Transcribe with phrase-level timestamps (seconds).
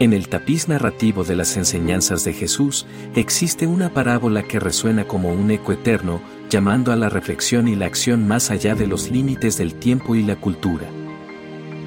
[0.00, 5.32] En el tapiz narrativo de las enseñanzas de Jesús existe una parábola que resuena como
[5.32, 9.58] un eco eterno, llamando a la reflexión y la acción más allá de los límites
[9.58, 10.86] del tiempo y la cultura.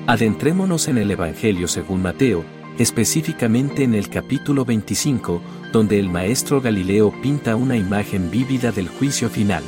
[0.08, 2.44] Adentrémonos en el Evangelio según Mateo,
[2.78, 9.30] específicamente en el capítulo 25, donde el maestro Galileo pinta una imagen vívida del juicio
[9.30, 9.64] final.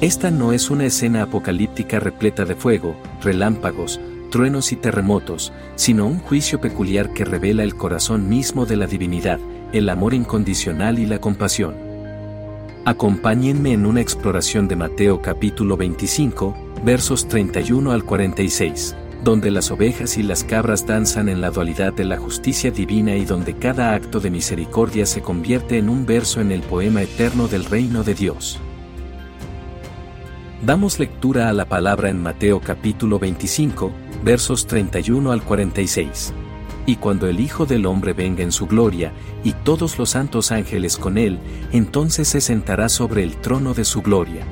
[0.00, 6.18] Esta no es una escena apocalíptica repleta de fuego, relámpagos, truenos y terremotos, sino un
[6.18, 9.40] juicio peculiar que revela el corazón mismo de la divinidad,
[9.72, 11.74] el amor incondicional y la compasión.
[12.84, 20.16] Acompáñenme en una exploración de Mateo capítulo 25, versos 31 al 46, donde las ovejas
[20.16, 24.20] y las cabras danzan en la dualidad de la justicia divina y donde cada acto
[24.20, 28.60] de misericordia se convierte en un verso en el poema eterno del reino de Dios.
[30.64, 33.92] Damos lectura a la palabra en Mateo capítulo 25,
[34.24, 36.32] versos 31 al 46.
[36.84, 39.12] Y cuando el Hijo del Hombre venga en su gloria,
[39.44, 41.38] y todos los santos ángeles con él,
[41.70, 44.44] entonces se sentará sobre el trono de su gloria.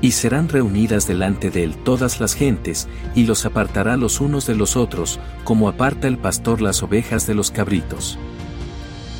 [0.00, 4.56] Y serán reunidas delante de él todas las gentes, y los apartará los unos de
[4.56, 8.18] los otros, como aparta el pastor las ovejas de los cabritos.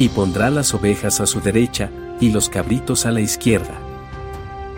[0.00, 1.88] Y pondrá las ovejas a su derecha,
[2.20, 3.83] y los cabritos a la izquierda.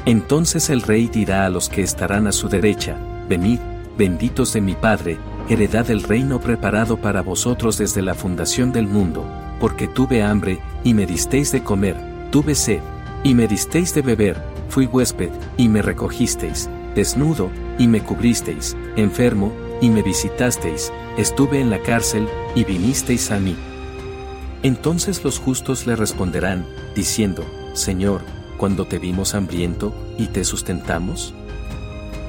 [0.06, 2.96] Entonces el rey dirá a los que estarán a su derecha,
[3.28, 3.58] Venid,
[3.98, 5.18] benditos de mi Padre,
[5.48, 9.26] heredad del reino preparado para vosotros desde la fundación del mundo,
[9.58, 11.96] porque tuve hambre, y me disteis de comer,
[12.30, 12.78] tuve sed,
[13.24, 19.52] y me disteis de beber, fui huésped, y me recogisteis, desnudo, y me cubristeis, enfermo,
[19.80, 23.56] y me visitasteis, estuve en la cárcel, y vinisteis a mí.
[24.62, 27.44] Entonces los justos le responderán, diciendo,
[27.74, 28.22] Señor,
[28.56, 31.34] cuando te vimos hambriento, y te sustentamos?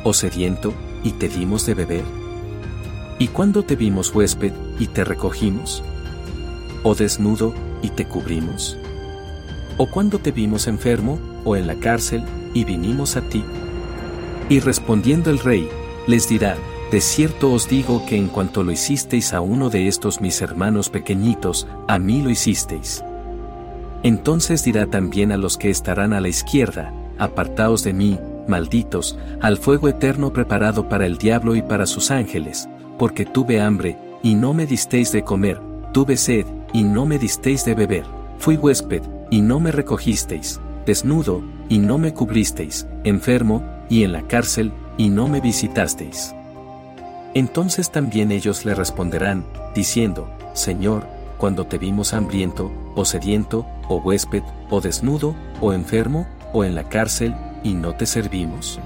[0.03, 0.73] ¿O sediento,
[1.03, 2.03] y te dimos de beber?
[3.19, 5.83] ¿Y cuando te vimos huésped, y te recogimos?
[6.83, 8.77] ¿O desnudo, y te cubrimos?
[9.77, 12.23] ¿O cuando te vimos enfermo, o en la cárcel,
[12.53, 13.44] y vinimos a ti?
[14.49, 15.69] Y respondiendo el rey,
[16.07, 16.57] les dirá,
[16.91, 20.89] de cierto os digo que en cuanto lo hicisteis a uno de estos mis hermanos
[20.89, 23.03] pequeñitos, a mí lo hicisteis.
[24.03, 29.57] Entonces dirá también a los que estarán a la izquierda, apartaos de mí, malditos, al
[29.57, 34.53] fuego eterno preparado para el diablo y para sus ángeles, porque tuve hambre, y no
[34.53, 35.59] me disteis de comer,
[35.93, 38.05] tuve sed, y no me disteis de beber,
[38.37, 44.21] fui huésped, y no me recogisteis, desnudo, y no me cubristeis, enfermo, y en la
[44.23, 46.33] cárcel, y no me visitasteis.
[47.33, 49.45] Entonces también ellos le responderán,
[49.75, 51.05] diciendo, Señor,
[51.38, 56.84] cuando te vimos hambriento, o sediento, o huésped, o desnudo, o enfermo, o en la
[56.89, 58.80] cárcel, y no te servimos?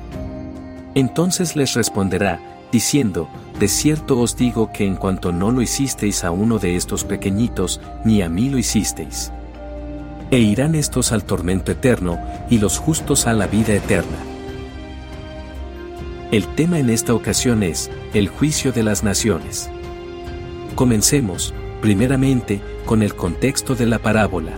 [0.95, 2.39] Entonces les responderá,
[2.71, 7.03] diciendo, De cierto os digo que en cuanto no lo hicisteis a uno de estos
[7.03, 9.31] pequeñitos, ni a mí lo hicisteis.
[10.31, 12.19] E irán estos al tormento eterno,
[12.49, 14.17] y los justos a la vida eterna.
[16.31, 19.69] El tema en esta ocasión es, el juicio de las naciones.
[20.75, 24.51] Comencemos, primeramente, con el contexto de la parábola.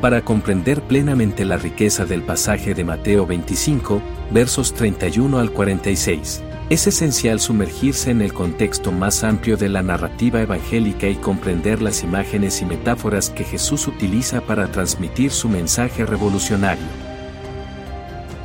[0.00, 4.00] Para comprender plenamente la riqueza del pasaje de Mateo 25,
[4.30, 10.40] versos 31 al 46, Es esencial sumergirse en el contexto más amplio de la narrativa
[10.40, 16.86] evangélica y comprender las imágenes y metáforas que Jesús utiliza para transmitir su mensaje revolucionario.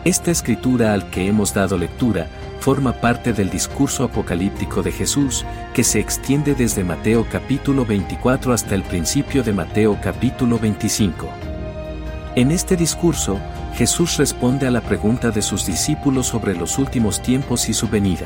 [0.05, 2.27] Esta escritura al que hemos dado lectura
[2.65, 5.45] forma parte del discurso apocalíptico de Jesús,
[5.75, 11.29] que se extiende desde Mateo capítulo 24 hasta el principio de Mateo capítulo 25.
[12.33, 13.39] En este discurso,
[13.75, 18.25] Jesús responde a la pregunta de sus discípulos sobre los últimos tiempos y su venida.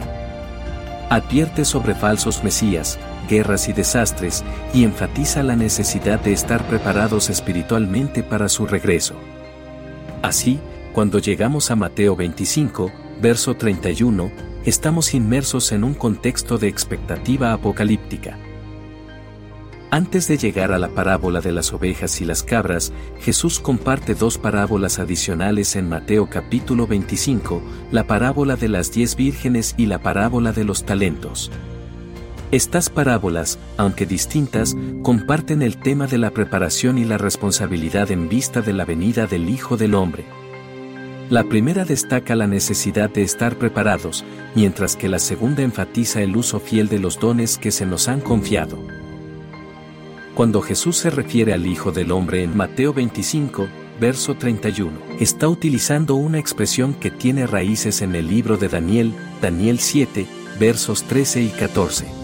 [1.09, 2.97] Advierte sobre falsos mesías,
[3.27, 9.15] guerras y desastres, y enfatiza la necesidad de estar preparados espiritualmente para su regreso.
[10.21, 10.61] Así,
[10.93, 12.89] cuando llegamos a Mateo 25,
[13.21, 14.31] verso 31,
[14.65, 18.37] estamos inmersos en un contexto de expectativa apocalíptica.
[19.91, 24.37] Antes de llegar a la parábola de las ovejas y las cabras, Jesús comparte dos
[24.37, 27.61] parábolas adicionales en Mateo capítulo 25,
[27.91, 31.51] la parábola de las diez vírgenes y la parábola de los talentos.
[32.51, 38.61] Estas parábolas, aunque distintas, comparten el tema de la preparación y la responsabilidad en vista
[38.61, 40.25] de la venida del Hijo del Hombre.
[41.29, 46.59] La primera destaca la necesidad de estar preparados, mientras que la segunda enfatiza el uso
[46.59, 48.79] fiel de los dones que se nos han confiado.
[50.33, 53.67] Cuando Jesús se refiere al Hijo del Hombre en Mateo 25,
[54.01, 59.77] verso 31, está utilizando una expresión que tiene raíces en el libro de Daniel, Daniel
[59.77, 60.25] 7,
[60.59, 62.18] versos 13 y 14.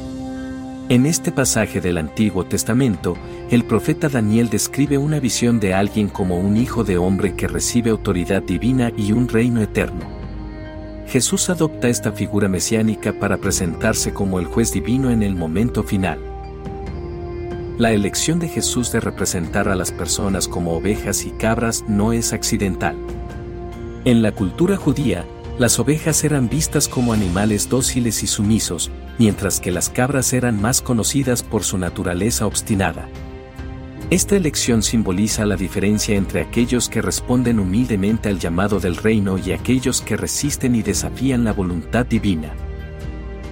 [0.88, 3.18] En este pasaje del Antiguo Testamento,
[3.50, 7.90] el profeta Daniel describe una visión de alguien como un hijo de hombre que recibe
[7.90, 10.06] autoridad divina y un reino eterno.
[11.08, 16.20] Jesús adopta esta figura mesiánica para presentarse como el juez divino en el momento final.
[17.80, 22.32] La elección de Jesús de representar a las personas como ovejas y cabras no es
[22.32, 22.96] accidental.
[24.06, 25.26] En la cultura judía,
[25.58, 30.82] las ovejas eran vistas como animales dóciles y sumisos, mientras que las cabras eran más
[30.82, 33.08] conocidas por su naturaleza obstinada.
[34.10, 39.52] Esta elección simboliza la diferencia entre aquellos que responden humildemente al llamado del reino y
[39.52, 42.54] aquellos que resisten y desafían la voluntad divina.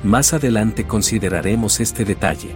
[0.03, 2.51] Más adelante consideraremos este detalle.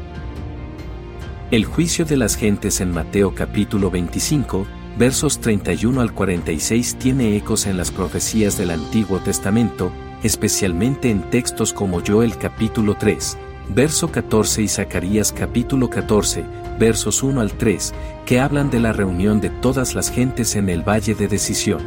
[1.49, 4.67] El juicio de las gentes en Mateo capítulo 25,
[4.97, 9.91] versos 31 al 46 tiene ecos en las profecías del Antiguo Testamento,
[10.23, 13.37] especialmente en textos como Joel capítulo 3,
[13.69, 16.43] verso 14 y Zacarías capítulo 14,
[16.79, 17.93] versos 1 al 3,
[18.25, 21.81] que hablan de la reunión de todas las gentes en el Valle de Decisión.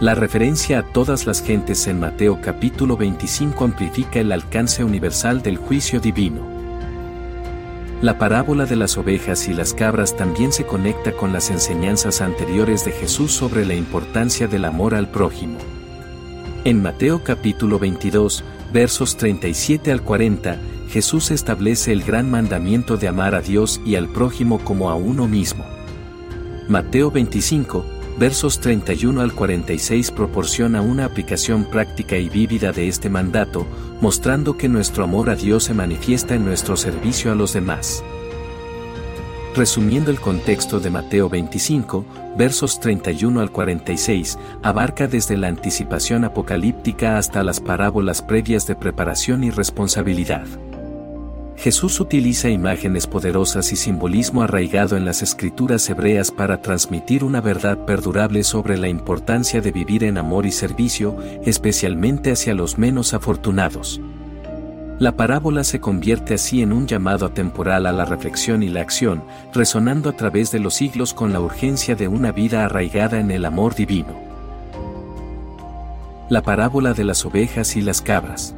[0.00, 5.56] La referencia a todas las gentes en Mateo capítulo 25 amplifica el alcance universal del
[5.56, 6.55] juicio divino.
[8.02, 12.84] La parábola de las ovejas y las cabras también se conecta con las enseñanzas anteriores
[12.84, 15.56] de Jesús sobre la importancia del amor al prójimo.
[16.64, 20.58] En Mateo capítulo 22, versos 37 al 40,
[20.90, 25.26] Jesús establece el gran mandamiento de amar a Dios y al prójimo como a uno
[25.26, 25.64] mismo.
[26.68, 27.82] Mateo 25,
[28.18, 33.66] versos 31 al 46 proporciona una aplicación práctica y vívida de este mandato,
[34.00, 38.02] mostrando que nuestro amor a Dios se manifiesta en nuestro servicio a los demás.
[39.54, 42.04] Resumiendo el contexto de Mateo 25,
[42.36, 49.44] versos 31 al 46, abarca desde la anticipación apocalíptica hasta las parábolas previas de preparación
[49.44, 50.46] y responsabilidad.
[51.56, 57.78] Jesús utiliza imágenes poderosas y simbolismo arraigado en las escrituras hebreas para transmitir una verdad
[57.86, 64.00] perdurable sobre la importancia de vivir en amor y servicio, especialmente hacia los menos afortunados.
[64.98, 69.24] La parábola se convierte así en un llamado atemporal a la reflexión y la acción,
[69.52, 73.44] resonando a través de los siglos con la urgencia de una vida arraigada en el
[73.44, 74.14] amor divino.
[76.28, 78.54] La parábola de las ovejas y las cabras.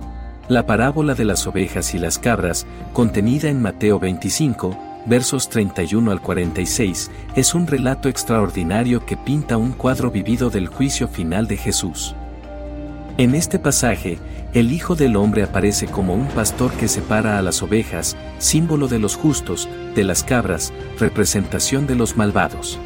[0.48, 6.22] La parábola de las ovejas y las cabras, contenida en Mateo 25, versos 31 al
[6.22, 12.14] 46, es un relato extraordinario que pinta un cuadro vivido del juicio final de Jesús.
[13.18, 14.18] En este pasaje,
[14.54, 18.98] el Hijo del Hombre aparece como un pastor que separa a las ovejas, símbolo de
[18.98, 22.78] los justos, de las cabras, representación de los malvados.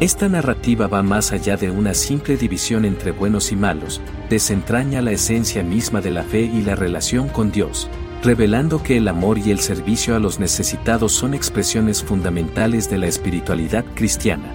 [0.00, 4.00] Esta narrativa va más allá de una simple división entre buenos y malos,
[4.30, 7.88] desentraña la esencia misma de la fe y la relación con Dios,
[8.22, 13.08] revelando que el amor y el servicio a los necesitados son expresiones fundamentales de la
[13.08, 14.52] espiritualidad cristiana.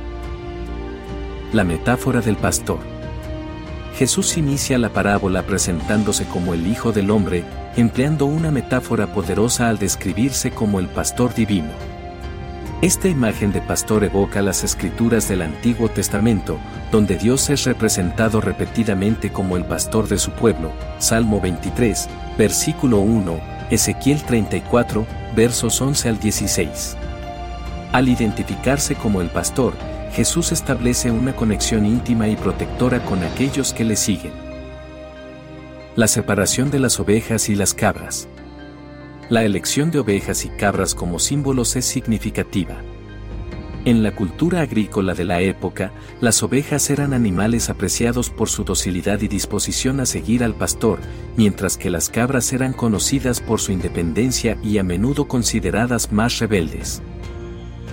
[1.52, 2.80] La metáfora del pastor.
[3.98, 7.44] Jesús inicia la parábola presentándose como el Hijo del Hombre,
[7.76, 11.93] empleando una metáfora poderosa al describirse como el pastor divino.
[12.84, 16.60] Esta imagen de pastor evoca las escrituras del Antiguo Testamento,
[16.92, 23.40] donde Dios es representado repetidamente como el pastor de su pueblo, Salmo 23, versículo 1,
[23.70, 26.98] Ezequiel 34, versos 11 al 16.
[27.94, 29.76] Al identificarse como el pastor,
[30.12, 34.34] Jesús establece una conexión íntima y protectora con aquellos que le siguen.
[35.96, 38.28] La separación de las ovejas y las cabras.
[39.34, 42.84] La elección de ovejas y cabras como símbolos es significativa.
[43.84, 49.22] En la cultura agrícola de la época, las ovejas eran animales apreciados por su docilidad
[49.22, 51.00] y disposición a seguir al pastor,
[51.36, 57.02] mientras que las cabras eran conocidas por su independencia y a menudo consideradas más rebeldes.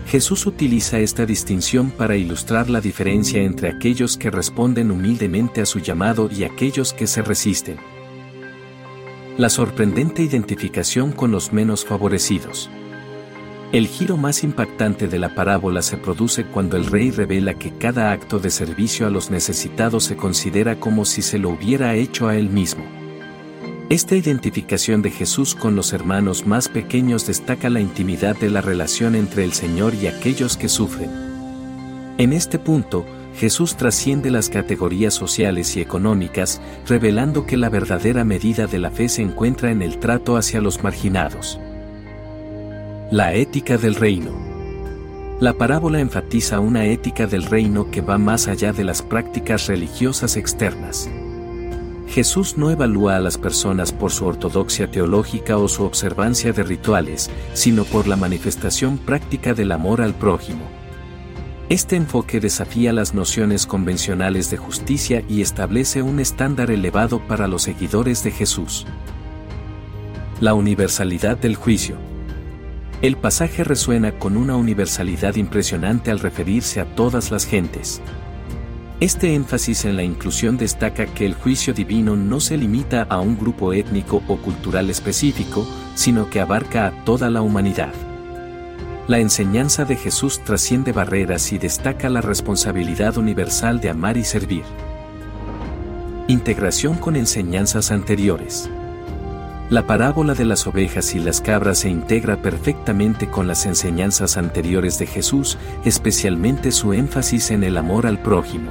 [0.09, 5.78] Jesús utiliza esta distinción para ilustrar la diferencia entre aquellos que responden humildemente a su
[5.78, 7.78] llamado y aquellos que se resisten
[9.40, 12.68] la sorprendente identificación con los menos favorecidos.
[13.73, 18.12] El giro más impactante de la parábola se produce cuando el rey revela que cada
[18.12, 22.37] acto de servicio a los necesitados se considera como si se lo hubiera hecho a
[22.37, 22.85] él mismo.
[23.88, 29.14] Esta identificación de Jesús con los hermanos más pequeños destaca la intimidad de la relación
[29.14, 31.11] entre el Señor y aquellos que sufren.
[32.18, 33.06] En este punto,
[33.40, 39.09] Jesús trasciende las categorías sociales y económicas, revelando que la verdadera medida de la fe
[39.09, 41.59] se encuentra en el trato hacia los marginados.
[43.11, 44.32] La ética del reino.
[45.40, 50.37] La parábola enfatiza una ética del reino que va más allá de las prácticas religiosas
[50.37, 51.09] externas.
[52.09, 57.30] Jesús no evalúa a las personas por su ortodoxia teológica o su observancia de rituales,
[57.54, 60.79] sino por la manifestación práctica del amor al prójimo.
[61.71, 67.62] Este enfoque desafía las nociones convencionales de justicia y establece un estándar elevado para los
[67.62, 68.89] seguidores de Jesús.
[70.41, 71.95] La universalidad del juicio.
[73.03, 78.03] El pasaje resuena con una universalidad impresionante al referirse a todas las gentes.
[78.99, 83.39] Este énfasis en la inclusión destaca que el juicio divino no se limita a un
[83.39, 87.93] grupo étnico o cultural específico, sino que abarca a toda la humanidad.
[89.11, 94.62] La enseñanza de Jesús trasciende barreras y destaca la responsabilidad universal de amar y servir.
[96.29, 98.71] Integración con enseñanzas anteriores.
[99.69, 105.00] La parábola de las ovejas y las cabras se integra perfectamente con las enseñanzas anteriores
[105.00, 108.71] de Jesús, especialmente su énfasis en el amor al prójimo.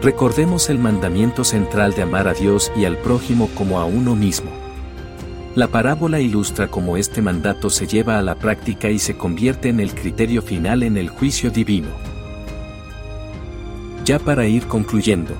[0.00, 4.65] Recordemos el mandamiento central de amar a Dios y al prójimo como a uno mismo.
[5.56, 9.80] La parábola ilustra cómo este mandato se lleva a la práctica y se convierte en
[9.80, 11.88] el criterio final en el juicio divino.
[14.04, 15.34] Ya para ir concluyendo.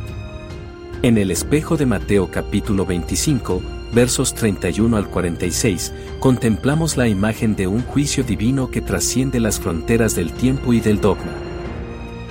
[1.02, 3.60] En el espejo de Mateo capítulo 25,
[3.92, 10.16] versos 31 al 46, contemplamos la imagen de un juicio divino que trasciende las fronteras
[10.16, 11.34] del tiempo y del dogma.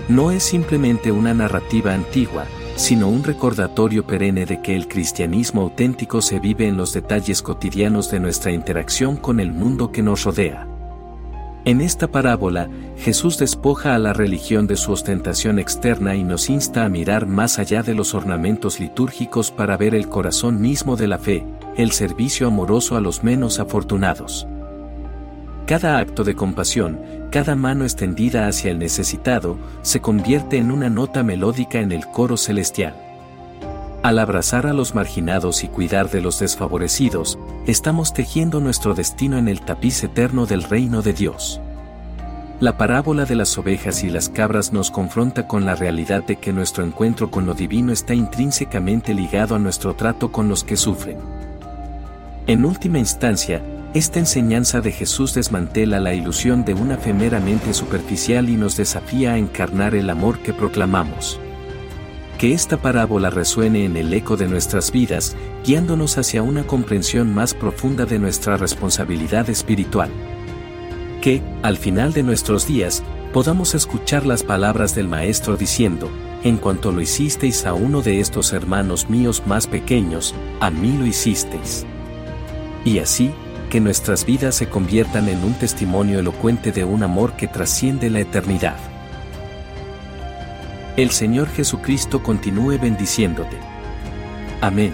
[0.09, 2.45] No es simplemente una narrativa antigua,
[2.75, 8.11] sino un recordatorio perenne de que el cristianismo auténtico se vive en los detalles cotidianos
[8.11, 10.67] de nuestra interacción con el mundo que nos rodea.
[11.63, 16.85] En esta parábola, Jesús despoja a la religión de su ostentación externa y nos insta
[16.85, 21.17] a mirar más allá de los ornamentos litúrgicos para ver el corazón mismo de la
[21.17, 21.43] fe,
[21.75, 24.47] el servicio amoroso a los menos afortunados.
[25.65, 26.99] Cada acto de compasión,
[27.31, 32.37] cada mano extendida hacia el necesitado, se convierte en una nota melódica en el coro
[32.37, 32.95] celestial.
[34.03, 39.47] Al abrazar a los marginados y cuidar de los desfavorecidos, estamos tejiendo nuestro destino en
[39.47, 41.59] el tapiz eterno del reino de Dios.
[42.59, 46.53] La parábola de las ovejas y las cabras nos confronta con la realidad de que
[46.53, 51.17] nuestro encuentro con lo divino está intrínsecamente ligado a nuestro trato con los que sufren.
[52.45, 53.63] En última instancia,
[53.95, 59.31] esta enseñanza de Jesús desmantela la ilusión de una fe meramente superficial y nos desafía
[59.31, 61.39] a encarnar el amor que proclamamos.
[62.37, 67.53] Que esta parábola resuene en el eco de nuestras vidas, guiándonos hacia una comprensión más
[67.53, 70.09] profunda de nuestra responsabilidad espiritual.
[71.21, 76.11] Que, al final de nuestros días, podamos escuchar las palabras del Maestro diciendo,
[76.43, 81.05] en cuanto lo hicisteis a uno de estos hermanos míos más pequeños, a mí lo
[81.05, 81.85] hicisteis.
[82.83, 83.31] Y así,
[83.75, 88.21] que nuestras vidas se conviertan en un testimonio elocuente de un amor que trasciende la
[88.21, 88.77] eternidad.
[90.95, 93.57] El Señor Jesucristo continúe bendiciéndote.
[94.61, 94.93] Amén.